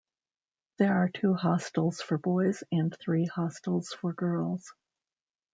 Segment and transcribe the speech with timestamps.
[0.79, 4.73] There are two hostels for boys and three hostels for girls.